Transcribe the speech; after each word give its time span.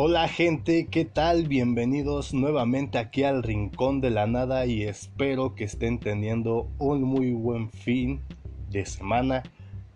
Hola 0.00 0.28
gente, 0.28 0.86
¿qué 0.86 1.04
tal? 1.04 1.48
Bienvenidos 1.48 2.32
nuevamente 2.32 2.98
aquí 2.98 3.24
al 3.24 3.42
Rincón 3.42 4.00
de 4.00 4.10
la 4.10 4.28
Nada 4.28 4.64
y 4.64 4.84
espero 4.84 5.56
que 5.56 5.64
estén 5.64 5.98
teniendo 5.98 6.68
un 6.78 7.02
muy 7.02 7.32
buen 7.32 7.68
fin 7.68 8.20
de 8.70 8.86
semana, 8.86 9.42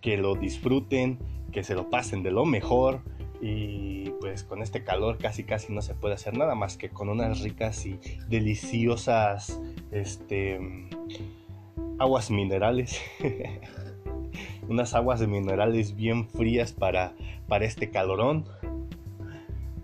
que 0.00 0.16
lo 0.16 0.34
disfruten, 0.34 1.20
que 1.52 1.62
se 1.62 1.76
lo 1.76 1.88
pasen 1.88 2.24
de 2.24 2.32
lo 2.32 2.44
mejor 2.44 3.02
y 3.40 4.10
pues 4.20 4.42
con 4.42 4.60
este 4.60 4.82
calor 4.82 5.18
casi 5.18 5.44
casi 5.44 5.72
no 5.72 5.82
se 5.82 5.94
puede 5.94 6.14
hacer 6.14 6.36
nada 6.36 6.56
más 6.56 6.76
que 6.76 6.90
con 6.90 7.08
unas 7.08 7.40
ricas 7.40 7.86
y 7.86 8.00
deliciosas 8.28 9.60
este 9.92 10.58
aguas 12.00 12.28
minerales. 12.28 13.00
unas 14.68 14.94
aguas 14.94 15.24
minerales 15.28 15.94
bien 15.94 16.28
frías 16.28 16.72
para, 16.72 17.14
para 17.46 17.66
este 17.66 17.90
calorón 17.90 18.46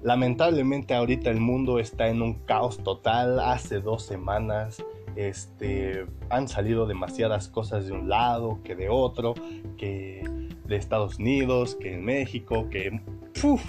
Lamentablemente 0.03 0.95
ahorita 0.95 1.31
el 1.31 1.41
mundo 1.41 1.79
está 1.79 2.09
en 2.09 2.23
un 2.23 2.35
caos 2.35 2.83
total. 2.83 3.41
Hace 3.41 3.81
dos 3.81 4.05
semanas 4.05 4.83
este, 5.17 6.07
han 6.31 6.47
salido 6.49 6.87
demasiadas 6.87 7.49
cosas 7.49 7.87
de 7.87 7.93
un 7.93 8.09
lado 8.09 8.61
que 8.63 8.77
de 8.77 8.89
otro, 8.89 9.35
que 9.77 10.23
de 10.67 10.77
Estados 10.77 11.19
Unidos, 11.19 11.77
que 11.81 11.95
en 11.95 12.05
México, 12.05 12.69
que 12.71 13.01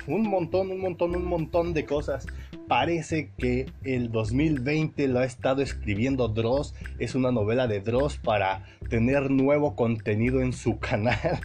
un 0.07 0.29
montón, 0.29 0.71
un 0.71 0.81
montón, 0.81 1.15
un 1.15 1.25
montón 1.25 1.73
de 1.73 1.85
cosas. 1.85 2.27
Parece 2.67 3.31
que 3.37 3.65
el 3.83 4.11
2020 4.11 5.07
lo 5.07 5.19
ha 5.19 5.25
estado 5.25 5.61
escribiendo 5.61 6.27
Dross. 6.27 6.75
Es 6.99 7.15
una 7.15 7.31
novela 7.31 7.67
de 7.67 7.81
Dross 7.81 8.17
para 8.17 8.63
tener 8.89 9.31
nuevo 9.31 9.75
contenido 9.75 10.41
en 10.41 10.53
su 10.53 10.79
canal. 10.79 11.39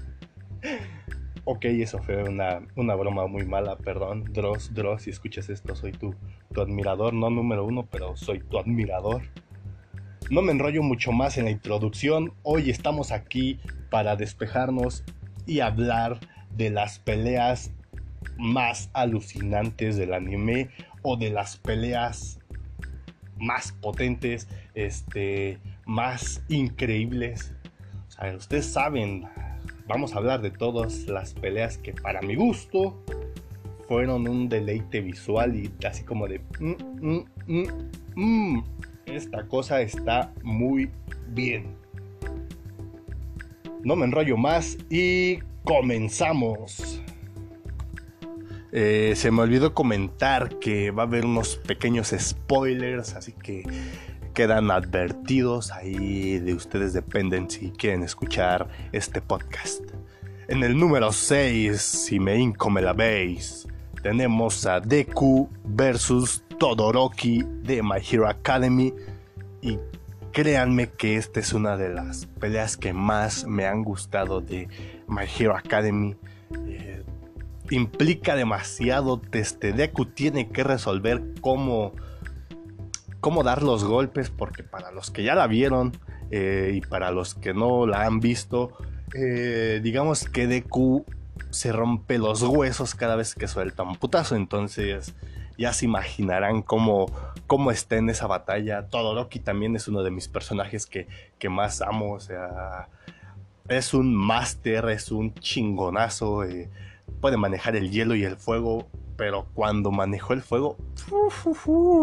Ok, 1.47 1.67
eso 1.67 2.03
fue 2.03 2.23
una, 2.23 2.61
broma 2.75 3.27
muy 3.27 3.45
mala, 3.45 3.77
perdón. 3.77 4.25
Dross, 4.33 4.73
Dross, 4.73 5.03
si 5.03 5.11
escuchas 5.11 5.50
esto, 5.50 5.77
soy 5.77 5.92
tu, 5.92 6.14
tu 6.53 6.62
admirador, 6.62 7.12
no 7.12 7.28
número 7.28 7.67
uno, 7.67 7.87
pero 7.91 8.17
soy 8.17 8.41
tu 8.41 8.59
admirador. 8.59 9.23
No 10.31 10.41
me 10.41 10.53
enrollo 10.53 10.83
mucho 10.83 11.12
más 11.12 11.37
en 11.37 11.45
la 11.45 11.50
introducción. 11.50 12.33
Hoy 12.45 12.70
estamos 12.70 13.12
aquí 13.12 13.61
para 13.91 14.17
despejarnos 14.17 15.05
y 15.45 15.61
hablar 15.61 16.19
de 16.56 16.70
las 16.70 16.98
peleas 16.98 17.72
más 18.39 18.89
alucinantes 18.95 19.98
del 19.98 20.15
anime 20.15 20.70
o 21.03 21.19
de 21.19 21.28
las 21.28 21.59
peleas 21.59 22.39
más 23.37 23.72
potentes, 23.72 24.48
este, 24.75 25.59
más 25.84 26.42
increíbles. 26.48 27.53
O 28.09 28.11
sea, 28.12 28.34
ustedes 28.34 28.65
saben 28.65 29.28
vamos 29.86 30.14
a 30.14 30.18
hablar 30.18 30.40
de 30.42 30.50
todas 30.50 31.06
las 31.06 31.34
peleas 31.34 31.78
que 31.78 31.92
para 31.92 32.22
mi 32.22 32.34
gusto 32.34 33.02
fueron 33.86 34.26
un 34.28 34.48
deleite 34.48 35.00
visual 35.00 35.56
y 35.56 35.70
así 35.86 36.04
como 36.04 36.26
de... 36.26 36.41
Mm, 36.58 37.24
mm, 37.46 37.66
mm, 38.14 38.64
esta 39.06 39.46
cosa 39.46 39.80
está 39.82 40.32
muy 40.42 40.91
bien. 41.28 41.76
No 43.82 43.96
me 43.96 44.06
enrollo 44.06 44.36
más 44.36 44.78
y 44.88 45.38
comenzamos. 45.62 47.02
Eh, 48.72 49.12
se 49.14 49.30
me 49.30 49.42
olvidó 49.42 49.74
comentar 49.74 50.58
que 50.58 50.91
va 50.91 51.04
a 51.04 51.06
haber 51.06 51.26
unos 51.26 51.58
pequeños 51.58 52.14
spoilers, 52.19 53.14
así 53.14 53.32
que 53.32 53.62
quedan 54.34 54.70
advertidos, 54.72 55.70
ahí 55.70 56.40
de 56.40 56.54
ustedes 56.54 56.92
dependen 56.92 57.48
si 57.48 57.70
quieren 57.70 58.02
escuchar 58.02 58.68
este 58.92 59.22
podcast. 59.22 59.82
En 60.48 60.64
el 60.64 60.76
número 60.76 61.12
6, 61.12 61.80
si 61.80 62.18
me 62.18 62.36
inco 62.36 62.68
me 62.68 62.82
la 62.82 62.92
veis, 62.92 63.66
tenemos 64.02 64.66
a 64.66 64.80
Deku 64.80 65.48
versus 65.64 66.42
Todoroki 66.59 67.44
de 67.62 67.82
My 67.82 68.03
Hero 68.10 68.28
Academy 68.28 68.92
y 69.62 69.78
créanme 70.32 70.91
que 70.91 71.16
esta 71.16 71.38
es 71.38 71.53
una 71.53 71.76
de 71.76 71.91
las 71.91 72.26
peleas 72.26 72.76
que 72.76 72.92
más 72.92 73.47
me 73.47 73.66
han 73.66 73.84
gustado 73.84 74.41
de 74.41 74.69
My 75.06 75.25
Hero 75.38 75.56
Academy. 75.56 76.16
Eh, 76.66 77.04
implica 77.70 78.34
demasiado, 78.34 79.22
este 79.32 79.72
Deku 79.72 80.06
tiene 80.06 80.48
que 80.48 80.64
resolver 80.64 81.22
cómo 81.41 81.92
cómo 83.24 83.42
dar 83.42 83.62
los 83.62 83.84
golpes, 83.84 84.28
porque 84.28 84.62
para 84.62 84.90
los 84.90 85.10
que 85.10 85.22
ya 85.22 85.34
la 85.34 85.46
vieron 85.46 85.92
eh, 86.30 86.72
y 86.74 86.82
para 86.82 87.10
los 87.10 87.34
que 87.34 87.54
no 87.54 87.86
la 87.86 88.04
han 88.04 88.20
visto, 88.20 88.76
eh, 89.14 89.80
digamos 89.82 90.28
que 90.28 90.46
Deku 90.46 91.06
se 91.48 91.72
rompe 91.72 92.18
los 92.18 92.42
huesos 92.42 92.94
cada 92.94 93.16
vez 93.16 93.34
que 93.34 93.48
suelta 93.48 93.82
un 93.82 93.96
putazo, 93.96 94.36
entonces 94.36 95.14
ya 95.56 95.72
se 95.72 95.86
imaginarán 95.86 96.60
cómo, 96.60 97.06
cómo 97.46 97.70
está 97.70 97.96
en 97.96 98.10
esa 98.10 98.26
batalla. 98.26 98.88
Todoroki 98.90 99.38
también 99.38 99.74
es 99.74 99.88
uno 99.88 100.02
de 100.02 100.10
mis 100.10 100.28
personajes 100.28 100.84
que, 100.84 101.08
que 101.38 101.48
más 101.48 101.80
amo, 101.80 102.12
o 102.12 102.20
sea, 102.20 102.91
es 103.68 103.94
un 103.94 104.14
máster, 104.14 104.91
es 104.91 105.10
un 105.10 105.32
chingonazo, 105.32 106.44
eh, 106.44 106.68
puede 107.22 107.38
manejar 107.38 107.74
el 107.74 107.91
hielo 107.91 108.16
y 108.16 108.24
el 108.24 108.36
fuego 108.36 108.86
pero 109.16 109.47
cuando 109.54 109.91
manejó 109.91 110.32
el 110.32 110.42
fuego 110.42 110.76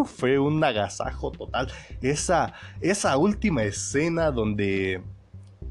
fue 0.05 0.39
un 0.39 0.63
agasajo 0.63 1.31
total. 1.31 1.72
Esa, 2.01 2.53
esa 2.79 3.17
última 3.17 3.63
escena 3.63 4.31
donde, 4.31 5.01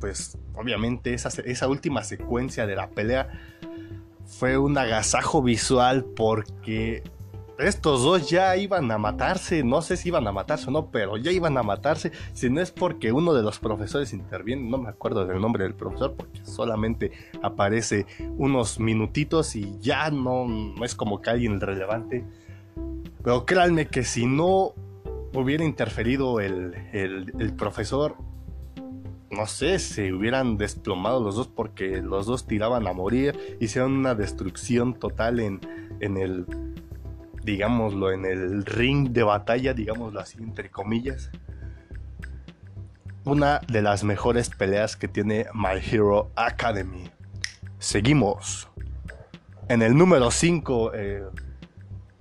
pues 0.00 0.36
obviamente 0.54 1.14
esa, 1.14 1.28
esa 1.44 1.68
última 1.68 2.04
secuencia 2.04 2.66
de 2.66 2.76
la 2.76 2.88
pelea 2.90 3.28
fue 4.26 4.58
un 4.58 4.76
agasajo 4.78 5.42
visual 5.42 6.04
porque 6.04 7.02
estos 7.62 8.02
dos 8.02 8.28
ya 8.30 8.56
iban 8.56 8.90
a 8.90 8.98
matarse, 8.98 9.62
no 9.62 9.82
sé 9.82 9.96
si 9.96 10.08
iban 10.08 10.26
a 10.26 10.32
matarse 10.32 10.68
o 10.68 10.70
no, 10.70 10.90
pero 10.90 11.16
ya 11.16 11.30
iban 11.30 11.56
a 11.58 11.62
matarse, 11.62 12.12
si 12.32 12.50
no 12.50 12.60
es 12.60 12.70
porque 12.70 13.12
uno 13.12 13.34
de 13.34 13.42
los 13.42 13.58
profesores 13.58 14.12
interviene, 14.12 14.68
no 14.68 14.78
me 14.78 14.88
acuerdo 14.88 15.26
del 15.26 15.40
nombre 15.40 15.64
del 15.64 15.74
profesor, 15.74 16.14
porque 16.16 16.44
solamente 16.44 17.12
aparece 17.42 18.06
unos 18.36 18.80
minutitos 18.80 19.56
y 19.56 19.78
ya 19.80 20.10
no, 20.10 20.46
es 20.84 20.94
como 20.94 21.20
que 21.20 21.30
alguien 21.30 21.60
relevante. 21.60 22.24
Pero 23.22 23.44
créanme 23.44 23.88
que 23.88 24.04
si 24.04 24.26
no 24.26 24.74
hubiera 25.34 25.64
interferido 25.64 26.40
el, 26.40 26.74
el 26.92 27.52
profesor, 27.54 28.16
no 29.30 29.46
sé, 29.46 29.78
se 29.78 30.12
hubieran 30.12 30.56
desplomado 30.56 31.22
los 31.22 31.36
dos 31.36 31.46
porque 31.46 32.02
los 32.02 32.26
dos 32.26 32.46
tiraban 32.46 32.86
a 32.88 32.92
morir, 32.92 33.56
hicieron 33.60 33.92
una 33.92 34.14
destrucción 34.14 34.94
total 34.94 35.38
en, 35.38 35.60
en 36.00 36.16
el 36.16 36.46
digámoslo, 37.42 38.12
en 38.12 38.24
el 38.24 38.64
ring 38.64 39.10
de 39.10 39.22
batalla, 39.22 39.74
digámoslo 39.74 40.20
así, 40.20 40.38
entre 40.38 40.70
comillas. 40.70 41.30
Una 43.24 43.60
de 43.68 43.82
las 43.82 44.04
mejores 44.04 44.50
peleas 44.50 44.96
que 44.96 45.08
tiene 45.08 45.46
My 45.54 45.78
Hero 45.80 46.30
Academy. 46.36 47.10
Seguimos. 47.78 48.68
En 49.68 49.82
el 49.82 49.96
número 49.96 50.30
5, 50.30 50.92
eh, 50.94 51.22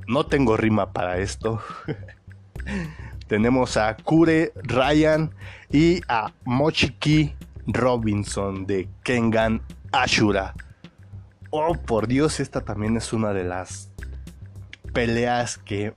no 0.07 0.25
tengo 0.25 0.57
rima 0.57 0.91
para 0.91 1.17
esto. 1.17 1.61
Tenemos 3.27 3.77
a 3.77 3.95
Kure 3.95 4.51
Ryan 4.55 5.33
y 5.71 6.01
a 6.07 6.33
Mochiki 6.45 7.33
Robinson 7.67 8.65
de 8.65 8.89
Kengan 9.03 9.61
Ashura. 9.91 10.55
Oh, 11.51 11.73
por 11.75 12.07
Dios, 12.07 12.39
esta 12.39 12.61
también 12.61 12.97
es 12.97 13.13
una 13.13 13.33
de 13.33 13.43
las 13.43 13.88
peleas 14.93 15.57
que 15.57 15.93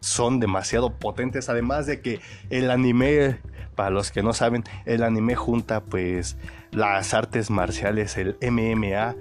son 0.00 0.40
demasiado 0.40 0.98
potentes. 0.98 1.48
Además 1.48 1.86
de 1.86 2.00
que 2.00 2.20
el 2.50 2.70
anime, 2.70 3.38
para 3.74 3.90
los 3.90 4.10
que 4.10 4.22
no 4.22 4.32
saben, 4.32 4.64
el 4.84 5.02
anime 5.02 5.34
junta 5.34 5.82
pues 5.82 6.36
las 6.70 7.14
artes 7.14 7.50
marciales, 7.50 8.16
el 8.16 8.36
MMA, 8.40 9.16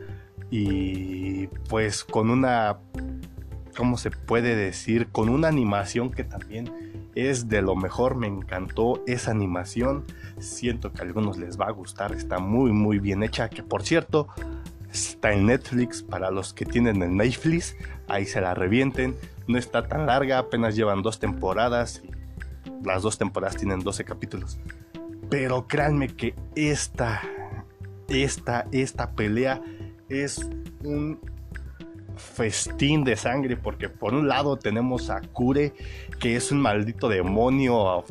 y 0.51 1.47
pues 1.69 2.03
con 2.03 2.29
una, 2.29 2.77
¿cómo 3.75 3.97
se 3.97 4.11
puede 4.11 4.55
decir? 4.55 5.07
Con 5.11 5.29
una 5.29 5.47
animación 5.47 6.11
que 6.11 6.23
también 6.23 6.71
es 7.15 7.49
de 7.49 7.61
lo 7.61 7.75
mejor. 7.75 8.15
Me 8.15 8.27
encantó 8.27 9.03
esa 9.07 9.31
animación. 9.31 10.05
Siento 10.39 10.93
que 10.93 11.01
a 11.01 11.05
algunos 11.05 11.37
les 11.37 11.59
va 11.59 11.65
a 11.65 11.71
gustar. 11.71 12.13
Está 12.13 12.39
muy, 12.39 12.71
muy 12.71 12.99
bien 12.99 13.23
hecha. 13.23 13.49
Que 13.49 13.63
por 13.63 13.83
cierto, 13.83 14.27
Está 14.95 15.33
en 15.33 15.47
Netflix 15.47 16.01
para 16.01 16.31
los 16.31 16.53
que 16.53 16.65
tienen 16.65 17.01
el 17.01 17.17
Netflix. 17.17 17.75
Ahí 18.07 18.25
se 18.25 18.39
la 18.39 18.53
revienten. 18.53 19.13
No 19.45 19.57
está 19.57 19.89
tan 19.89 20.05
larga, 20.05 20.37
apenas 20.37 20.73
llevan 20.73 21.01
dos 21.01 21.19
temporadas. 21.19 22.01
Las 22.81 23.03
dos 23.03 23.17
temporadas 23.17 23.57
tienen 23.57 23.81
12 23.81 24.05
capítulos. 24.05 24.57
Pero 25.29 25.67
créanme 25.67 26.07
que 26.07 26.33
esta, 26.55 27.21
esta, 28.07 28.67
esta 28.71 29.11
pelea 29.11 29.61
es 30.07 30.49
un 30.85 31.19
festín 32.15 33.03
de 33.03 33.17
sangre 33.17 33.57
porque 33.57 33.89
por 33.89 34.13
un 34.13 34.29
lado 34.29 34.55
tenemos 34.55 35.09
a 35.09 35.19
Kure 35.19 35.73
que 36.21 36.37
es 36.37 36.53
un 36.53 36.61
maldito 36.61 37.09
demonio 37.09 38.05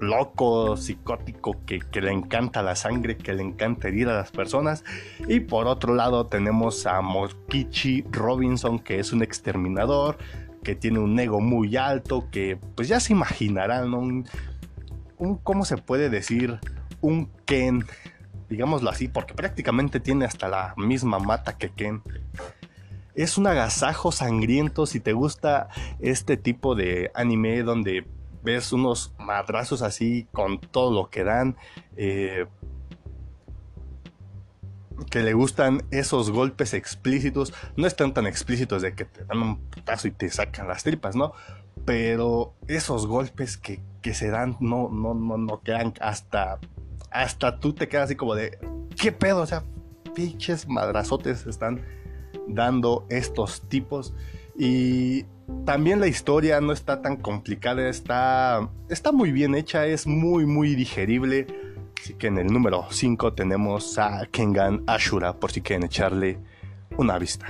loco, 0.00 0.76
psicótico, 0.76 1.56
que, 1.64 1.80
le 2.00 2.12
encanta 2.12 2.62
la 2.62 2.76
sangre, 2.76 3.16
que 3.16 3.32
le 3.32 3.42
encanta 3.42 3.88
herir 3.88 4.08
a 4.08 4.14
las 4.14 4.30
personas. 4.30 4.84
Y 5.28 5.40
por 5.40 5.66
otro 5.66 5.94
lado 5.94 6.26
tenemos 6.26 6.86
a 6.86 7.00
Mokichi 7.00 8.04
Robinson, 8.10 8.78
que 8.78 8.98
es 8.98 9.12
un 9.12 9.22
exterminador, 9.22 10.18
que 10.62 10.74
tiene 10.74 10.98
un 10.98 11.18
ego 11.18 11.40
muy 11.40 11.76
alto, 11.76 12.28
que 12.30 12.58
pues 12.74 12.88
ya 12.88 13.00
se 13.00 13.12
imaginarán, 13.12 13.90
¿no? 13.90 13.98
un, 13.98 14.28
un, 15.18 15.36
¿cómo 15.36 15.64
se 15.64 15.76
puede 15.76 16.10
decir? 16.10 16.58
Un 17.00 17.30
Ken, 17.44 17.84
digámoslo 18.48 18.90
así, 18.90 19.08
porque 19.08 19.34
prácticamente 19.34 20.00
tiene 20.00 20.24
hasta 20.24 20.48
la 20.48 20.74
misma 20.76 21.18
mata 21.18 21.56
que 21.56 21.70
Ken. 21.70 22.02
Es 23.14 23.38
un 23.38 23.46
agasajo 23.46 24.12
sangriento 24.12 24.84
si 24.84 25.00
te 25.00 25.14
gusta 25.14 25.68
este 26.00 26.36
tipo 26.36 26.74
de 26.74 27.10
anime 27.14 27.62
donde 27.62 28.04
ves 28.46 28.72
unos 28.72 29.12
madrazos 29.18 29.82
así 29.82 30.28
con 30.32 30.60
todo 30.60 30.92
lo 30.92 31.10
que 31.10 31.24
dan. 31.24 31.56
Eh, 31.96 32.46
que 35.10 35.20
le 35.20 35.34
gustan 35.34 35.82
esos 35.90 36.30
golpes 36.30 36.72
explícitos. 36.72 37.52
No 37.76 37.88
están 37.88 38.14
tan 38.14 38.26
explícitos 38.26 38.82
de 38.82 38.94
que 38.94 39.04
te 39.04 39.24
dan 39.24 39.42
un 39.42 39.58
putazo 39.58 40.06
y 40.08 40.12
te 40.12 40.30
sacan 40.30 40.68
las 40.68 40.84
tripas, 40.84 41.16
¿no? 41.16 41.32
Pero 41.84 42.54
esos 42.68 43.06
golpes 43.06 43.56
que, 43.56 43.82
que 44.00 44.14
se 44.14 44.30
dan 44.30 44.56
no, 44.60 44.88
no, 44.90 45.12
no, 45.12 45.36
no 45.36 45.60
quedan 45.60 45.92
hasta. 46.00 46.60
Hasta 47.10 47.58
tú 47.58 47.72
te 47.72 47.88
quedas 47.88 48.04
así 48.04 48.14
como 48.14 48.36
de. 48.36 48.58
¿Qué 48.96 49.10
pedo? 49.10 49.42
O 49.42 49.46
sea, 49.46 49.64
pinches 50.14 50.68
madrazotes 50.68 51.46
están 51.46 51.84
dando 52.46 53.06
estos 53.10 53.68
tipos. 53.68 54.14
Y 54.56 55.26
también 55.64 56.00
la 56.00 56.06
historia 56.06 56.60
no 56.60 56.72
está 56.72 57.02
tan 57.02 57.16
complicada, 57.16 57.88
está, 57.88 58.68
está 58.88 59.12
muy 59.12 59.32
bien 59.32 59.54
hecha, 59.54 59.86
es 59.86 60.06
muy, 60.06 60.46
muy 60.46 60.74
digerible. 60.74 61.46
Así 62.00 62.14
que 62.14 62.28
en 62.28 62.38
el 62.38 62.46
número 62.46 62.86
5 62.88 63.32
tenemos 63.34 63.98
a 63.98 64.26
Kengan 64.26 64.82
Ashura, 64.86 65.34
por 65.34 65.50
si 65.50 65.60
quieren 65.60 65.84
echarle 65.84 66.38
una 66.96 67.18
vista. 67.18 67.46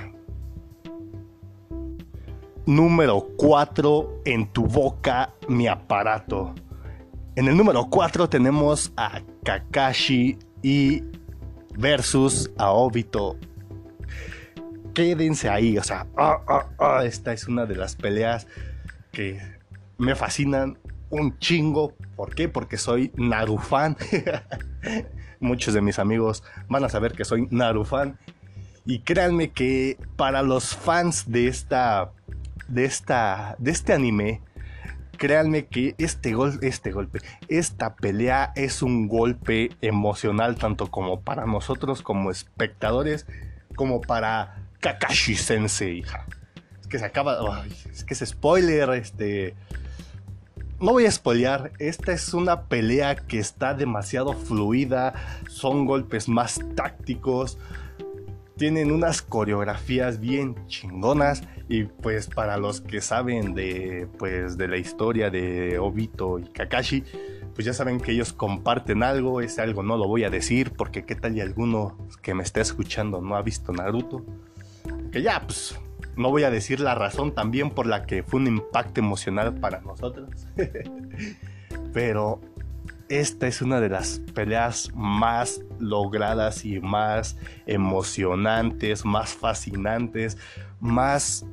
Número 2.65 3.27
4, 3.37 4.21
en 4.25 4.47
tu 4.47 4.65
boca, 4.65 5.33
mi 5.47 5.67
aparato. 5.67 6.53
En 7.35 7.47
el 7.47 7.55
número 7.55 7.87
4 7.89 8.29
tenemos 8.29 8.91
a 8.97 9.21
Kakashi 9.43 10.37
y 10.63 11.03
versus 11.77 12.51
a 12.57 12.71
Obito 12.71 13.37
quédense 14.97 15.47
ahí. 15.47 15.77
O 15.77 15.83
sea, 15.83 16.07
ah, 16.17 16.39
ah, 16.47 16.65
ah, 16.79 17.05
esta 17.05 17.31
es 17.31 17.47
una 17.47 17.67
de 17.67 17.75
las 17.75 17.95
peleas 17.95 18.47
que 19.11 19.39
me 19.99 20.15
fascinan 20.15 20.79
un 21.11 21.37
chingo. 21.37 21.93
¿Por 22.15 22.33
qué? 22.33 22.49
Porque 22.49 22.77
soy 22.77 23.11
Narufan. 23.15 23.95
Muchos 25.39 25.75
de 25.75 25.81
mis 25.81 25.99
amigos 25.99 26.43
van 26.67 26.83
a 26.83 26.89
saber 26.89 27.11
que 27.13 27.25
soy 27.25 27.47
Narufan. 27.51 28.17
Y 28.85 29.01
créanme 29.01 29.51
que 29.51 29.99
para 30.15 30.41
los 30.41 30.75
fans 30.75 31.31
de 31.31 31.47
esta. 31.47 32.11
de 32.67 32.85
esta. 32.85 33.55
de 33.59 33.69
este 33.69 33.93
anime. 33.93 34.41
Créanme 35.17 35.67
que 35.67 35.93
este, 35.99 36.33
gol, 36.33 36.59
este 36.61 36.91
golpe, 36.91 37.21
esta 37.47 37.95
pelea 37.95 38.51
es 38.55 38.83
un 38.83 39.07
golpe 39.07 39.71
emocional 39.81 40.55
tanto 40.55 40.91
como 40.91 41.21
para 41.21 41.47
nosotros 41.47 42.03
como 42.03 42.29
espectadores, 42.29 43.25
como 43.75 43.99
para 43.99 44.66
Kakashi 44.79 45.35
Sensei, 45.35 45.99
hija. 45.99 46.25
Es 46.81 46.87
que 46.87 46.99
se 46.99 47.05
acaba. 47.05 47.65
es 47.91 48.03
que 48.03 48.13
es 48.13 48.23
spoiler, 48.25 48.89
este. 48.91 49.55
No 50.79 50.91
voy 50.91 51.07
a 51.07 51.11
spoilear, 51.11 51.71
esta 51.79 52.11
es 52.13 52.35
una 52.35 52.65
pelea 52.65 53.15
que 53.15 53.39
está 53.39 53.73
demasiado 53.73 54.33
fluida, 54.33 55.15
son 55.49 55.87
golpes 55.87 56.29
más 56.29 56.61
tácticos, 56.75 57.57
tienen 58.57 58.91
unas 58.91 59.23
coreografías 59.23 60.19
bien 60.19 60.55
chingonas 60.67 61.41
y 61.67 61.85
pues 61.85 62.27
para 62.27 62.57
los 62.57 62.81
que 62.81 63.01
saben 63.01 63.55
de 63.55 64.07
pues 64.19 64.55
de 64.55 64.67
la 64.67 64.77
historia 64.77 65.31
de 65.31 65.79
Obito 65.79 66.37
y 66.37 66.43
Kakashi, 66.43 67.03
pues 67.55 67.65
ya 67.65 67.73
saben 67.73 67.99
que 67.99 68.11
ellos 68.11 68.31
comparten 68.31 69.01
algo, 69.01 69.41
ese 69.41 69.63
algo 69.63 69.81
no 69.81 69.97
lo 69.97 70.07
voy 70.07 70.25
a 70.25 70.29
decir 70.29 70.73
porque 70.77 71.05
qué 71.05 71.15
tal 71.15 71.35
y 71.35 71.41
alguno 71.41 71.97
que 72.21 72.35
me 72.35 72.43
esté 72.43 72.61
escuchando 72.61 73.19
no 73.19 73.35
ha 73.35 73.41
visto 73.41 73.71
Naruto 73.71 74.23
que 75.11 75.21
ya, 75.21 75.41
pues, 75.45 75.79
no 76.15 76.29
voy 76.29 76.43
a 76.43 76.51
decir 76.51 76.79
la 76.79 76.95
razón 76.95 77.33
también 77.33 77.69
por 77.69 77.85
la 77.85 78.05
que 78.05 78.23
fue 78.23 78.39
un 78.39 78.47
impacto 78.47 78.99
emocional 78.99 79.53
para 79.55 79.81
nosotros. 79.81 80.47
Pero 81.93 82.41
esta 83.09 83.47
es 83.47 83.61
una 83.61 83.79
de 83.79 83.89
las 83.89 84.19
peleas 84.33 84.91
más 84.95 85.61
logradas 85.79 86.65
y 86.65 86.79
más 86.79 87.37
emocionantes, 87.65 89.05
más 89.05 89.33
fascinantes, 89.33 90.37
más 90.79 91.45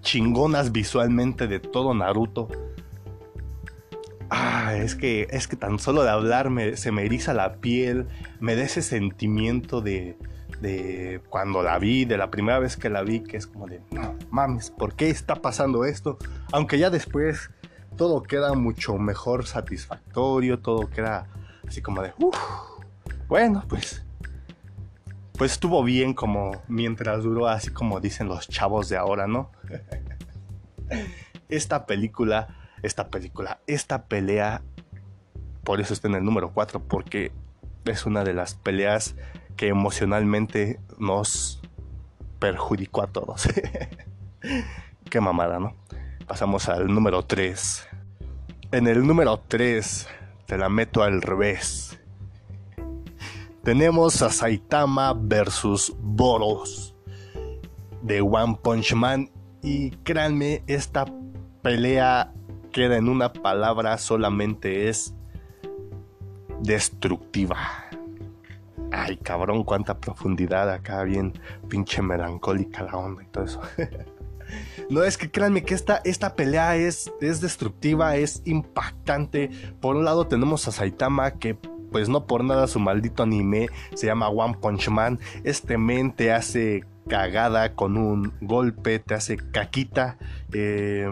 chingonas 0.00 0.70
visualmente 0.70 1.48
de 1.48 1.60
todo 1.60 1.94
Naruto. 1.94 2.48
Ah, 4.30 4.74
es 4.76 4.94
que, 4.94 5.28
es 5.30 5.48
que 5.48 5.56
tan 5.56 5.78
solo 5.78 6.02
de 6.02 6.10
hablar 6.10 6.50
se 6.74 6.92
me 6.92 7.04
eriza 7.04 7.34
la 7.34 7.56
piel, 7.56 8.06
me 8.40 8.54
da 8.54 8.62
ese 8.62 8.82
sentimiento 8.82 9.80
de, 9.80 10.16
de 10.64 11.20
cuando 11.28 11.62
la 11.62 11.78
vi, 11.78 12.06
de 12.06 12.16
la 12.16 12.30
primera 12.30 12.58
vez 12.58 12.78
que 12.78 12.88
la 12.88 13.02
vi, 13.02 13.20
que 13.20 13.36
es 13.36 13.46
como 13.46 13.66
de, 13.66 13.82
no 13.90 14.16
mames, 14.30 14.70
¿por 14.70 14.94
qué 14.94 15.10
está 15.10 15.36
pasando 15.36 15.84
esto? 15.84 16.16
Aunque 16.52 16.78
ya 16.78 16.88
después 16.88 17.50
todo 17.96 18.22
queda 18.22 18.54
mucho 18.54 18.96
mejor 18.96 19.46
satisfactorio, 19.46 20.60
todo 20.60 20.88
queda 20.88 21.26
así 21.68 21.82
como 21.82 22.02
de, 22.02 22.14
uff, 22.18 22.38
bueno, 23.28 23.62
pues, 23.68 24.06
pues 25.36 25.52
estuvo 25.52 25.84
bien 25.84 26.14
como 26.14 26.62
mientras 26.66 27.22
duró, 27.22 27.46
así 27.46 27.70
como 27.70 28.00
dicen 28.00 28.28
los 28.28 28.48
chavos 28.48 28.88
de 28.88 28.96
ahora, 28.96 29.26
¿no? 29.26 29.50
esta 31.50 31.84
película, 31.84 32.56
esta 32.82 33.08
película, 33.08 33.60
esta 33.66 34.04
pelea, 34.06 34.62
por 35.62 35.82
eso 35.82 35.92
está 35.92 36.08
en 36.08 36.14
el 36.14 36.24
número 36.24 36.52
4, 36.54 36.82
porque 36.88 37.32
es 37.84 38.06
una 38.06 38.24
de 38.24 38.32
las 38.32 38.54
peleas 38.54 39.14
que 39.56 39.68
emocionalmente 39.68 40.80
nos 40.98 41.60
perjudicó 42.38 43.02
a 43.02 43.06
todos. 43.06 43.48
Qué 45.10 45.20
mamada, 45.20 45.58
¿no? 45.58 45.76
Pasamos 46.26 46.68
al 46.68 46.86
número 46.88 47.24
3. 47.24 47.86
En 48.72 48.86
el 48.86 49.06
número 49.06 49.40
3 49.46 50.08
te 50.46 50.58
la 50.58 50.68
meto 50.68 51.02
al 51.02 51.22
revés. 51.22 51.98
Tenemos 53.62 54.20
a 54.20 54.30
Saitama 54.30 55.14
versus 55.14 55.94
Boros 55.98 56.94
de 58.02 58.20
One 58.20 58.58
Punch 58.62 58.94
Man 58.94 59.30
y 59.62 59.90
créanme, 60.02 60.62
esta 60.66 61.06
pelea 61.62 62.34
queda 62.72 62.98
en 62.98 63.08
una 63.08 63.32
palabra, 63.32 63.96
solamente 63.96 64.88
es 64.90 65.14
destructiva. 66.60 67.83
Ay, 68.96 69.16
cabrón, 69.16 69.64
cuánta 69.64 69.98
profundidad 69.98 70.70
acá, 70.70 71.02
bien 71.02 71.32
pinche 71.68 72.00
melancólica 72.00 72.84
la 72.84 72.96
onda 72.96 73.22
y 73.24 73.26
todo 73.26 73.44
eso. 73.44 73.60
no, 74.90 75.02
es 75.02 75.18
que 75.18 75.30
créanme 75.30 75.64
que 75.64 75.74
esta, 75.74 76.00
esta 76.04 76.36
pelea 76.36 76.76
es, 76.76 77.12
es 77.20 77.40
destructiva, 77.40 78.16
es 78.16 78.42
impactante. 78.44 79.50
Por 79.80 79.96
un 79.96 80.04
lado 80.04 80.28
tenemos 80.28 80.68
a 80.68 80.72
Saitama 80.72 81.32
que 81.32 81.56
pues 81.90 82.08
no 82.08 82.26
por 82.26 82.44
nada 82.44 82.66
su 82.66 82.80
maldito 82.80 83.22
anime 83.22 83.68
se 83.94 84.06
llama 84.06 84.28
One 84.28 84.58
Punch 84.60 84.88
Man. 84.88 85.18
Este 85.42 85.76
men 85.76 86.12
te 86.12 86.32
hace 86.32 86.84
cagada 87.08 87.74
con 87.74 87.96
un 87.96 88.32
golpe, 88.40 89.00
te 89.00 89.14
hace 89.14 89.36
caquita. 89.36 90.18
Eh, 90.52 91.08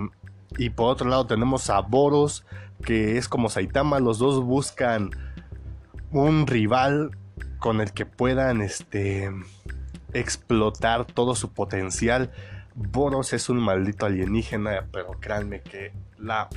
y 0.57 0.71
por 0.71 0.91
otro 0.91 1.09
lado 1.09 1.27
tenemos 1.27 1.69
a 1.69 1.81
Boros, 1.81 2.45
que 2.85 3.17
es 3.17 3.29
como 3.29 3.49
Saitama, 3.49 3.99
los 3.99 4.19
dos 4.19 4.45
buscan 4.45 5.11
un 6.13 6.47
rival 6.47 7.17
con 7.63 7.81
el 7.81 7.93
que 7.93 8.07
puedan 8.07 8.61
este, 8.61 9.31
explotar 10.13 11.05
todo 11.05 11.37
su 11.37 11.53
potencial. 11.53 12.33
Boros 12.75 13.33
es 13.33 13.49
un 13.49 13.59
maldito 13.61 14.05
alienígena, 14.05 14.89
pero 14.91 15.13
créanme 15.21 15.61
que 15.61 15.93
la 16.19 16.49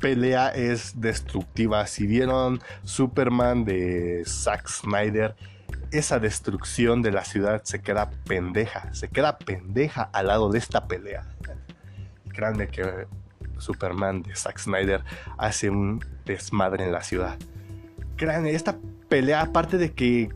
pelea 0.00 0.48
es 0.48 1.00
destructiva. 1.00 1.86
Si 1.86 2.08
vieron 2.08 2.60
Superman 2.82 3.64
de 3.64 4.24
Zack 4.26 4.66
Snyder, 4.66 5.36
esa 5.92 6.18
destrucción 6.18 7.00
de 7.00 7.12
la 7.12 7.24
ciudad 7.24 7.62
se 7.62 7.80
queda 7.80 8.10
pendeja, 8.26 8.92
se 8.92 9.06
queda 9.08 9.38
pendeja 9.38 10.10
al 10.12 10.26
lado 10.26 10.50
de 10.50 10.58
esta 10.58 10.88
pelea. 10.88 11.22
créanme 12.32 12.66
que 12.66 13.06
Superman 13.58 14.22
de 14.22 14.34
Zack 14.34 14.58
Snyder 14.58 15.04
hace 15.38 15.70
un 15.70 16.04
desmadre 16.24 16.84
en 16.84 16.90
la 16.90 17.04
ciudad. 17.04 17.38
Créanme, 18.16 18.52
esta 18.52 18.78
pelea, 19.08 19.42
aparte 19.42 19.78
de 19.78 19.92
que 19.92 20.30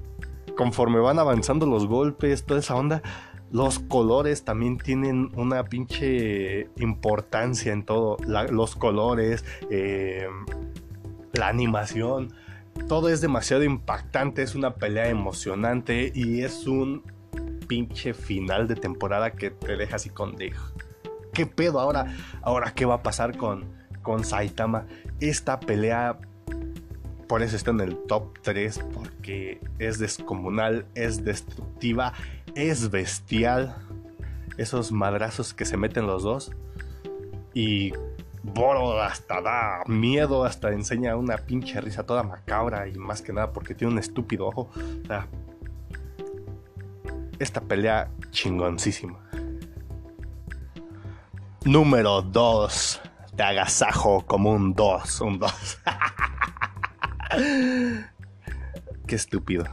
conforme 0.57 0.99
van 0.99 1.19
avanzando 1.19 1.67
los 1.67 1.87
golpes, 1.87 2.45
toda 2.45 2.61
esa 2.61 2.75
onda, 2.75 3.03
Los 3.51 3.79
colores 3.79 4.45
también 4.45 4.77
tienen 4.77 5.31
una 5.35 5.65
pinche 5.65 6.69
importancia 6.77 7.73
en 7.73 7.83
todo. 7.83 8.19
los 8.51 8.77
colores, 8.77 9.43
eh, 9.71 10.29
la 11.33 11.49
animación, 11.49 12.35
todo 12.89 13.09
es 13.09 13.21
demasiado 13.23 13.65
impactante. 13.65 14.43
Es 14.43 14.55
una 14.55 14.75
pelea 14.75 15.09
emocionante 15.09 16.13
y 16.15 16.43
es 16.43 16.67
un 16.67 17.03
pinche 17.67 18.13
final 18.15 18.69
de 18.69 18.75
temporada 18.77 19.33
que 19.33 19.51
te 19.51 19.77
deja 19.77 19.97
así 19.97 20.11
con 20.11 20.37
¿Qué 21.33 21.47
pedo 21.47 21.81
ahora? 21.81 22.15
Ahora 22.43 22.73
qué 22.75 22.85
va 22.85 22.95
a 22.95 23.03
pasar 23.03 23.37
con, 23.37 23.65
con 24.03 24.25
Saitama? 24.25 24.87
Esta 25.21 25.61
pelea 25.61 26.19
por 27.29 27.43
eso 27.43 27.57
está 27.57 27.71
en 27.71 27.81
el 27.81 27.97
top 28.07 28.39
3 28.43 28.81
porque 28.95 29.61
es 29.79 29.99
descomunal, 29.99 30.87
es 30.95 31.25
destructiva, 31.25 32.15
es 32.55 32.91
bestial. 32.91 33.77
Esos 34.57 34.91
madrazos 34.91 35.55
que 35.55 35.65
se 35.65 35.77
meten 35.77 36.07
los 36.07 36.23
dos. 36.23 36.53
Y 37.55 37.93
Boro 38.43 39.01
hasta 39.01 39.41
da 39.43 39.83
miedo, 39.87 40.45
hasta 40.45 40.73
enseña 40.73 41.17
una 41.17 41.37
pinche 41.37 41.81
risa 41.81 42.05
toda 42.05 42.23
macabra 42.23 42.89
y 42.89 42.95
más 42.95 43.21
que 43.21 43.33
nada 43.33 43.53
porque 43.53 43.75
tiene 43.75 43.93
un 43.93 43.99
estúpido 43.99 44.47
ojo. 44.47 44.71
O 44.75 45.07
sea, 45.07 45.29
esta 47.39 47.61
pelea 47.61 48.11
chingoncísima. 48.31 49.19
Número 51.65 52.23
2. 52.23 53.01
Te 53.37 53.43
agasajo 53.43 54.25
como 54.27 54.51
un 54.53 54.75
2, 54.75 55.21
un 55.21 55.39
2. 55.39 55.79
Qué 59.07 59.15
estúpido. 59.15 59.65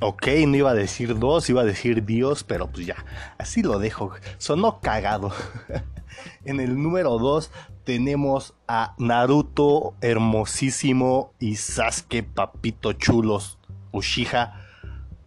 Ok, 0.00 0.28
no 0.46 0.56
iba 0.56 0.70
a 0.70 0.74
decir 0.74 1.18
dos, 1.18 1.50
iba 1.50 1.62
a 1.62 1.64
decir 1.64 2.04
Dios, 2.04 2.44
pero 2.44 2.68
pues 2.68 2.86
ya, 2.86 3.04
así 3.36 3.62
lo 3.62 3.78
dejo. 3.78 4.12
Sonó 4.38 4.80
cagado. 4.80 5.32
en 6.44 6.60
el 6.60 6.80
número 6.80 7.18
2 7.18 7.50
tenemos 7.84 8.54
a 8.68 8.94
Naruto 8.98 9.94
hermosísimo 10.00 11.32
y 11.38 11.56
Sasuke 11.56 12.22
papito 12.22 12.92
chulos 12.92 13.58
Uchiha 13.92 14.66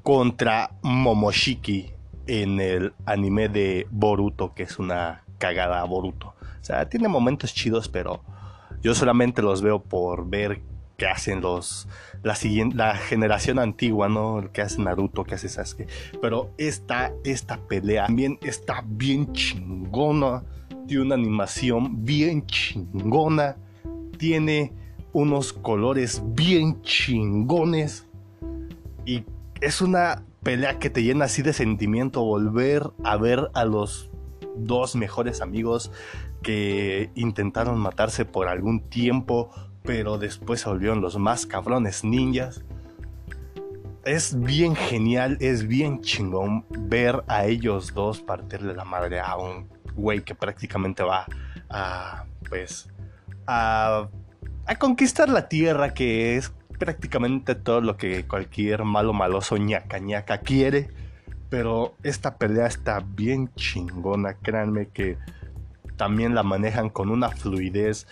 contra 0.04 0.72
Momoshiki 0.82 1.94
en 2.28 2.62
el 2.62 2.94
anime 3.06 3.50
de 3.50 3.88
Boruto, 3.92 4.54
que 4.54 4.64
es 4.64 4.80
una 4.80 5.24
cagada 5.38 5.84
Boruto. 5.84 6.28
O 6.28 6.64
sea, 6.64 6.88
tiene 6.88 7.08
momentos 7.08 7.54
chidos, 7.54 7.90
pero 7.90 8.24
yo 8.82 8.96
solamente 8.96 9.42
los 9.42 9.62
veo 9.62 9.82
por 9.82 10.30
ver 10.30 10.62
que 11.02 11.08
hacen 11.08 11.42
los 11.42 11.88
la 12.22 12.36
siguiente 12.36 12.78
la 12.78 12.96
generación 12.96 13.58
antigua, 13.58 14.08
¿no? 14.08 14.38
El 14.38 14.52
que 14.52 14.62
hace 14.62 14.80
Naruto, 14.80 15.24
que 15.24 15.34
hace 15.34 15.50
Sasuke. 15.50 15.88
Pero 16.22 16.52
esta 16.60 17.12
esta 17.24 17.58
pelea 17.58 18.06
también 18.06 18.38
está 18.44 18.84
bien 18.86 19.34
chingona, 19.34 20.44
tiene 20.86 21.04
una 21.04 21.16
animación 21.16 22.06
bien 22.06 22.46
chingona, 22.46 23.58
tiene 24.20 24.74
unos 25.12 25.54
colores 25.54 26.22
bien 26.24 26.84
chingones 26.84 28.08
y 29.04 29.24
es 29.60 29.82
una 29.82 30.24
pelea 30.44 30.78
que 30.78 30.92
te 30.92 31.02
llena 31.02 31.26
así 31.26 31.42
de 31.42 31.54
sentimiento 31.54 32.24
volver 32.24 32.92
a 33.04 33.18
ver 33.18 33.50
a 33.56 33.66
los 33.66 34.12
dos 34.56 34.96
mejores 34.96 35.42
amigos 35.42 35.92
que 36.44 37.10
intentaron 37.16 37.80
matarse 37.80 38.24
por 38.24 38.48
algún 38.48 38.82
tiempo 38.82 39.50
pero 39.84 40.18
después 40.18 40.62
se 40.62 40.70
volvieron 40.70 41.02
los 41.02 41.18
más 41.18 41.46
cabrones 41.46 42.04
ninjas. 42.04 42.62
Es 44.04 44.40
bien 44.40 44.76
genial, 44.76 45.38
es 45.40 45.68
bien 45.68 46.02
chingón 46.02 46.66
ver 46.70 47.24
a 47.28 47.46
ellos 47.46 47.94
dos 47.94 48.20
partirle 48.20 48.74
la 48.74 48.84
madre 48.84 49.20
a 49.20 49.38
un 49.38 49.68
güey 49.96 50.22
que 50.22 50.34
prácticamente 50.34 51.04
va 51.04 51.28
a, 51.70 52.26
pues, 52.50 52.90
a, 53.46 54.08
conquistar 54.80 55.30
la 55.30 55.48
tierra, 55.48 55.94
que 55.94 56.38
es 56.38 56.52
prácticamente 56.80 57.54
todo 57.54 57.82
lo 57.82 57.98
que 57.98 58.26
cualquier 58.26 58.84
malo 58.86 59.14
maloso 59.14 59.58
ñaca 59.58 60.00
ñaca 60.00 60.40
quiere. 60.40 60.90
Pero 61.50 61.96
esta 62.02 62.38
pelea 62.38 62.66
está 62.66 63.04
bien 63.06 63.52
chingona, 63.56 64.36
créanme 64.36 64.88
que 64.88 65.18
también 66.02 66.34
la 66.34 66.42
manejan 66.42 66.90
con 66.90 67.12
una 67.12 67.30
fluidez 67.30 68.08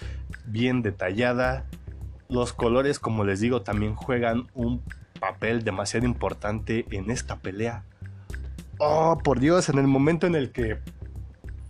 bien 0.46 0.84
detallada. 0.84 1.66
Los 2.28 2.54
colores, 2.54 3.00
como 3.00 3.24
les 3.24 3.40
digo, 3.40 3.64
también 3.64 3.96
juegan 3.96 4.46
un 4.54 4.84
papel 5.20 5.64
demasiado 5.64 6.06
importante 6.06 6.86
en 6.92 7.10
esta 7.10 7.38
pelea. 7.38 7.84
Oh, 8.78 9.18
por 9.24 9.40
Dios, 9.40 9.70
en 9.70 9.80
el 9.80 9.88
momento 9.88 10.28
en 10.28 10.36
el 10.36 10.52
que 10.52 10.78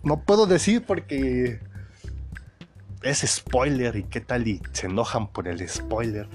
no 0.02 0.20
puedo 0.20 0.44
decir 0.44 0.84
porque 0.84 1.60
es 3.02 3.20
spoiler 3.20 3.96
y 3.96 4.02
qué 4.02 4.20
tal 4.20 4.46
y 4.46 4.60
se 4.72 4.88
enojan 4.88 5.26
por 5.26 5.48
el 5.48 5.66
spoiler. 5.66 6.28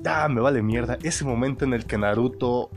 Ya, 0.00 0.26
me 0.28 0.40
vale 0.40 0.62
mierda. 0.62 0.96
Ese 1.02 1.26
momento 1.26 1.66
en 1.66 1.74
el 1.74 1.84
que 1.84 1.98
Naruto 1.98 2.70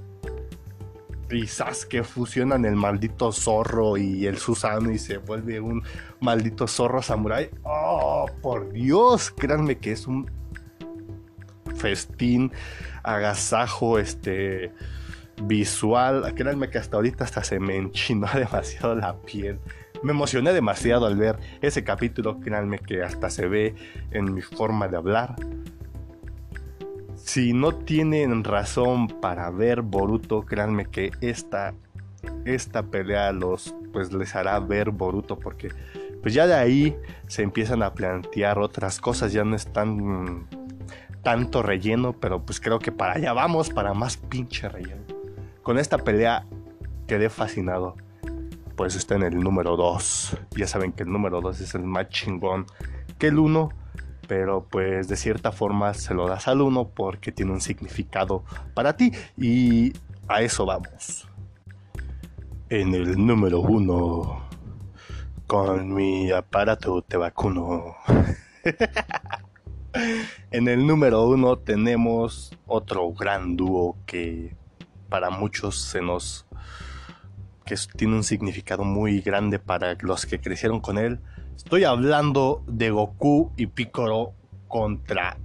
y 1.34 1.48
Sasuke 1.48 2.04
fusionan 2.04 2.66
el 2.66 2.76
maldito 2.76 3.32
zorro 3.32 3.98
y 3.98 4.26
el 4.26 4.38
Susano 4.38 4.92
y 4.92 4.98
se 4.98 5.18
vuelve 5.18 5.60
un 5.60 5.84
maldito 6.20 6.68
zorro 6.68 7.02
samurai. 7.02 7.50
Oh, 7.64 8.26
por 8.42 8.72
Dios, 8.72 9.32
créanme 9.32 9.78
que 9.78 9.92
es 9.92 10.08
un 10.08 10.30
festín, 11.76 12.52
agasajo, 13.04 14.00
este 14.00 14.72
visual. 15.44 16.34
Créanme 16.36 16.70
que 16.70 16.78
hasta 16.78 16.98
ahorita 16.98 17.24
hasta 17.24 17.44
se 17.44 17.60
me 17.60 17.78
enchinó 17.78 18.28
demasiado 18.34 18.96
la 18.96 19.18
piel. 19.22 19.60
Me 20.04 20.12
emocioné 20.12 20.54
demasiado 20.54 21.06
al 21.06 21.16
ver 21.16 21.38
ese 21.62 21.84
capítulo. 21.84 22.40
Créanme 22.40 22.80
que 22.80 23.04
hasta 23.04 23.30
se 23.30 23.48
ve 23.48 23.76
en 24.12 24.34
mi 24.34 24.42
forma 24.42 24.88
de 24.88 24.98
hablar 24.98 25.36
si 27.24 27.54
no 27.54 27.74
tienen 27.74 28.44
razón 28.44 29.08
para 29.08 29.50
ver 29.52 29.82
Boruto, 29.82 30.42
créanme 30.44 30.86
que 30.86 31.12
esta, 31.22 31.74
esta 32.46 32.84
pelea 32.84 33.32
los, 33.32 33.76
pues 33.94 34.12
les 34.12 34.36
hará 34.36 34.60
ver 34.60 34.92
Boruto 34.92 35.38
porque 35.38 35.70
pues 36.22 36.34
ya 36.34 36.46
de 36.48 36.54
ahí 36.54 36.96
se 37.28 37.42
empiezan 37.42 37.84
a 37.84 37.94
plantear 37.94 38.60
otras 38.60 39.00
cosas, 39.00 39.34
ya 39.34 39.44
no 39.44 39.56
es 39.56 39.68
tan 39.68 40.48
tanto 41.24 41.62
relleno, 41.62 42.14
pero 42.14 42.44
pues 42.44 42.60
creo 42.60 42.80
que 42.80 42.92
para 42.92 43.14
allá 43.14 43.34
vamos, 43.34 43.70
para 43.70 43.94
más 43.94 44.18
pinche 44.18 44.68
relleno. 44.68 45.04
Con 45.64 45.78
esta 45.78 46.00
pelea 46.00 46.46
quedé 47.08 47.30
fascinado. 47.30 47.96
Pues 48.76 48.96
está 48.96 49.16
en 49.16 49.24
el 49.24 49.40
número 49.40 49.76
2. 49.78 50.38
Ya 50.58 50.66
saben 50.66 50.92
que 50.92 51.04
el 51.04 51.12
número 51.12 51.42
2 51.42 51.62
es 51.62 51.76
el 51.76 51.84
más 51.84 52.10
chingón 52.10 52.66
que 53.20 53.28
el 53.28 53.38
1 53.38 53.70
pero 54.32 54.66
pues 54.66 55.10
de 55.10 55.18
cierta 55.18 55.52
forma 55.52 55.94
se 55.94 56.14
lo 56.14 56.26
das 56.26 56.48
al 56.48 56.62
uno 56.62 56.88
porque 56.88 57.34
tiene 57.34 57.52
un 57.52 57.60
significado 57.60 58.46
para 58.74 58.96
ti 58.96 59.12
y 59.36 59.92
a 60.30 60.42
eso 60.42 60.66
vamos. 60.66 61.28
En 62.70 62.94
el 62.94 63.18
número 63.18 63.60
uno, 63.60 64.48
con 65.48 65.94
mi 65.94 66.32
aparato 66.32 67.02
te 67.02 67.18
vacuno. 67.18 67.98
en 70.52 70.70
el 70.70 70.88
número 70.88 71.28
uno 71.28 71.58
tenemos 71.58 72.58
otro 72.68 73.12
gran 73.12 73.58
dúo 73.58 73.98
que 74.06 74.56
para 75.10 75.30
muchos 75.30 75.78
se 75.82 76.02
nos 76.02 76.46
que 77.66 77.76
tiene 77.98 78.16
un 78.16 78.24
significado 78.24 78.86
muy 78.86 79.20
grande 79.20 79.60
para 79.60 79.98
los 80.00 80.26
que 80.26 80.40
crecieron 80.40 80.80
con 80.80 80.98
él 80.98 81.20
Estoy 81.56 81.84
hablando 81.84 82.64
de 82.68 82.90
Goku 82.90 83.52
y 83.56 83.68
Piccolo 83.68 84.34
contra 84.68 85.38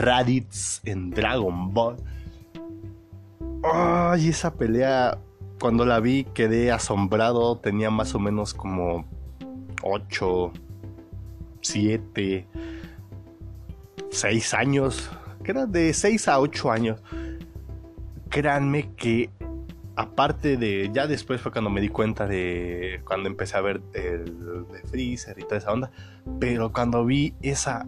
Raditz 0.00 0.80
en 0.84 1.10
Dragon 1.10 1.72
Ball. 1.72 1.96
Ay, 3.62 4.28
esa 4.28 4.54
pelea, 4.54 5.18
cuando 5.60 5.86
la 5.86 6.00
vi 6.00 6.24
quedé 6.24 6.70
asombrado. 6.70 7.56
Tenía 7.58 7.90
más 7.90 8.14
o 8.14 8.18
menos 8.18 8.54
como 8.54 9.04
8, 9.82 10.52
7, 11.60 12.46
6 14.10 14.54
años. 14.54 15.10
Que 15.42 15.52
era 15.52 15.66
de 15.66 15.92
6 15.92 16.28
a 16.28 16.40
8 16.40 16.70
años. 16.70 17.02
Créanme 18.28 18.92
que 18.94 19.30
aparte 19.96 20.56
de, 20.56 20.90
ya 20.92 21.06
después 21.06 21.40
fue 21.40 21.52
cuando 21.52 21.70
me 21.70 21.80
di 21.80 21.88
cuenta 21.88 22.26
de, 22.26 23.00
cuando 23.04 23.28
empecé 23.28 23.56
a 23.56 23.60
ver 23.60 23.80
el 23.92 24.66
Freezer 24.90 25.38
y 25.38 25.42
toda 25.42 25.58
esa 25.58 25.72
onda, 25.72 25.90
pero 26.40 26.72
cuando 26.72 27.04
vi 27.04 27.34
esa, 27.42 27.86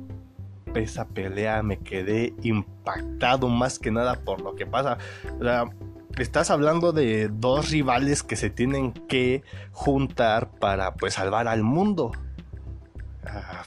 esa 0.74 1.08
pelea 1.08 1.62
me 1.62 1.78
quedé 1.78 2.34
impactado 2.42 3.48
más 3.48 3.78
que 3.78 3.90
nada 3.90 4.20
por 4.24 4.40
lo 4.40 4.54
que 4.54 4.66
pasa. 4.66 4.98
O 5.40 5.42
sea, 5.42 5.64
estás 6.18 6.50
hablando 6.50 6.92
de 6.92 7.28
dos 7.28 7.70
rivales 7.70 8.22
que 8.22 8.36
se 8.36 8.50
tienen 8.50 8.92
que 8.92 9.42
juntar 9.72 10.50
para 10.50 10.94
pues 10.94 11.14
salvar 11.14 11.48
al 11.48 11.62
mundo. 11.62 12.12
Ah, 13.24 13.64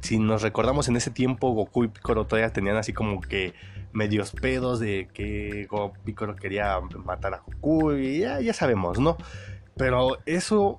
si 0.00 0.18
nos 0.18 0.42
recordamos 0.42 0.88
en 0.88 0.96
ese 0.96 1.10
tiempo, 1.10 1.50
Goku 1.50 1.84
y 1.84 1.88
Piccolo 1.88 2.26
todavía 2.26 2.52
tenían 2.52 2.76
así 2.76 2.92
como 2.92 3.20
que 3.20 3.52
medios 3.94 4.32
pedos 4.32 4.80
de 4.80 5.08
que 5.14 5.66
Piccolo 6.04 6.36
quería 6.36 6.78
matar 7.04 7.34
a 7.34 7.38
Goku 7.38 7.92
y 7.92 8.18
ya, 8.18 8.40
ya 8.40 8.52
sabemos, 8.52 8.98
¿no? 8.98 9.16
Pero 9.76 10.18
eso 10.26 10.78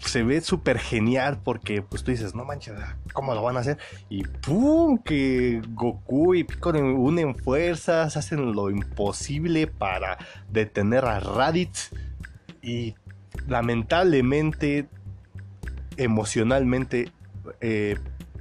se 0.00 0.22
ve 0.22 0.40
súper 0.40 0.78
genial 0.78 1.40
porque 1.42 1.82
pues 1.82 2.04
tú 2.04 2.12
dices, 2.12 2.34
no 2.34 2.44
manches, 2.44 2.74
¿cómo 3.12 3.34
lo 3.34 3.42
van 3.42 3.56
a 3.56 3.60
hacer? 3.60 3.78
Y 4.08 4.22
¡pum! 4.22 4.98
Que 4.98 5.60
Goku 5.70 6.34
y 6.34 6.44
Piccolo 6.44 6.78
unen 6.94 7.34
fuerzas, 7.34 8.16
hacen 8.16 8.52
lo 8.52 8.70
imposible 8.70 9.66
para 9.66 10.18
detener 10.50 11.04
a 11.04 11.20
Raditz 11.20 11.90
y 12.62 12.94
lamentablemente, 13.46 14.88
emocionalmente, 15.96 17.12
eh, 17.60 17.98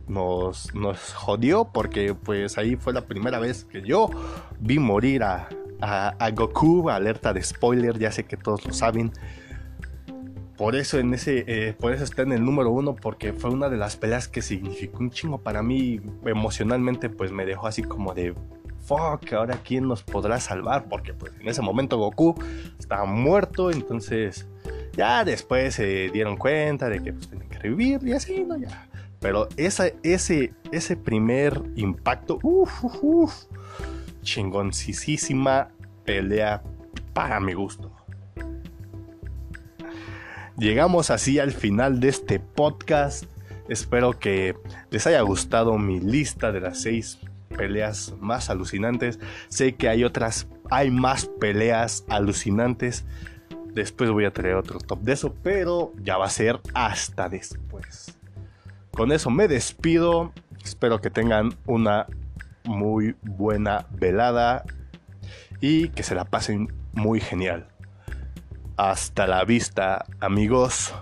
nos, 0.07 0.73
nos 0.73 1.13
jodió 1.13 1.65
porque 1.65 2.13
pues 2.13 2.57
ahí 2.57 2.75
fue 2.75 2.93
la 2.93 3.01
primera 3.01 3.39
vez 3.39 3.65
que 3.65 3.81
yo 3.81 4.09
vi 4.59 4.79
morir 4.79 5.23
a, 5.23 5.49
a, 5.81 6.31
Goku, 6.31 6.89
alerta 6.89 7.33
de 7.33 7.43
spoiler, 7.43 7.97
ya 7.99 8.11
sé 8.11 8.25
que 8.25 8.37
todos 8.37 8.65
lo 8.65 8.73
saben. 8.73 9.11
Por 10.57 10.75
eso, 10.75 10.97
en 10.97 11.13
ese, 11.13 11.45
eh, 11.47 11.73
por 11.73 11.93
eso 11.93 12.03
está 12.03 12.23
en 12.23 12.31
el 12.31 12.43
número 12.43 12.71
uno, 12.71 12.95
porque 12.95 13.31
fue 13.31 13.51
una 13.51 13.69
de 13.69 13.77
las 13.77 13.95
peleas 13.95 14.27
que 14.27 14.41
significó 14.41 14.99
un 14.99 15.11
chingo 15.11 15.37
para 15.39 15.61
mí 15.61 16.01
emocionalmente, 16.25 17.09
pues 17.09 17.31
me 17.31 17.45
dejó 17.45 17.67
así 17.67 17.83
como 17.83 18.15
de, 18.15 18.33
fuck, 18.79 19.33
ahora 19.33 19.59
quién 19.63 19.87
nos 19.87 20.01
podrá 20.01 20.39
salvar, 20.39 20.85
porque 20.89 21.13
pues 21.13 21.33
en 21.39 21.47
ese 21.47 21.61
momento 21.61 21.97
Goku 21.97 22.33
estaba 22.79 23.05
muerto, 23.05 23.69
entonces 23.69 24.47
ya 24.93 25.23
después 25.23 25.75
se 25.75 26.09
dieron 26.09 26.37
cuenta 26.37 26.89
de 26.89 27.03
que 27.03 27.13
pues 27.13 27.27
tenían 27.27 27.49
que 27.49 27.59
revivir 27.59 27.99
y 28.07 28.13
así, 28.13 28.43
¿no? 28.43 28.57
Ya 28.57 28.86
pero 29.19 29.47
ese, 29.57 29.95
ese 30.03 30.95
primer 30.95 31.61
impacto, 31.75 32.39
uff, 32.43 32.83
uff, 33.01 33.33
chingoncísima 34.21 35.69
pelea 36.05 36.61
para 37.13 37.39
mi 37.39 37.53
gusto. 37.53 37.91
Llegamos 40.57 41.11
así 41.11 41.37
al 41.37 41.51
final 41.51 41.99
de 41.99 42.09
este 42.09 42.39
podcast. 42.39 43.25
Espero 43.69 44.17
que 44.17 44.55
les 44.89 45.05
haya 45.05 45.21
gustado 45.21 45.77
mi 45.77 45.99
lista 45.99 46.51
de 46.51 46.61
las 46.61 46.81
seis 46.81 47.19
peleas 47.55 48.13
más 48.19 48.49
alucinantes. 48.49 49.19
Sé 49.49 49.75
que 49.75 49.87
hay 49.87 50.03
otras, 50.03 50.47
hay 50.71 50.89
más 50.89 51.25
peleas 51.25 52.05
alucinantes. 52.09 53.05
Después 53.73 54.09
voy 54.09 54.25
a 54.25 54.31
traer 54.31 54.55
otro 54.55 54.79
top 54.79 55.01
de 55.01 55.13
eso, 55.13 55.35
pero 55.43 55.93
ya 56.01 56.17
va 56.17 56.25
a 56.25 56.29
ser 56.29 56.59
hasta 56.73 57.29
después. 57.29 58.17
Con 58.97 59.11
eso 59.11 59.29
me 59.29 59.47
despido. 59.47 60.33
Espero 60.63 60.99
que 60.99 61.11
tengan 61.11 61.53
una 61.67 62.07
muy 62.63 63.15
buena 63.21 63.85
velada 63.91 64.63
y 65.61 65.89
que 65.89 66.01
se 66.01 66.15
la 66.15 66.25
pasen 66.25 66.73
muy 66.93 67.19
genial. 67.19 67.67
Hasta 68.75 69.27
la 69.27 69.45
vista, 69.45 70.03
amigos. 70.19 70.95